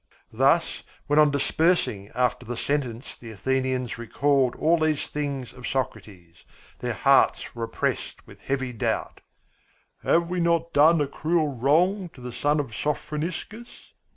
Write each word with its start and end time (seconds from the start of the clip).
Thus, 0.33 0.81
when 1.05 1.19
on 1.19 1.29
dispersing 1.29 2.09
after 2.15 2.43
the 2.43 2.57
sentence 2.57 3.15
the 3.15 3.29
Athenians 3.29 3.99
recalled 3.99 4.55
all 4.55 4.79
these 4.79 5.05
things 5.05 5.53
of 5.53 5.67
Socrates, 5.67 6.43
their 6.79 6.93
hearts 6.95 7.53
were 7.53 7.65
oppressed 7.65 8.25
with 8.25 8.41
heavy 8.41 8.73
doubt. 8.73 9.21
"Have 10.01 10.27
we 10.27 10.39
not 10.39 10.73
done 10.73 11.01
a 11.01 11.07
cruel 11.07 11.49
wrong 11.55 12.09
to 12.15 12.21
the 12.21 12.31
son 12.33 12.59
of 12.59 12.73
Sophroniscus?" 12.73 13.93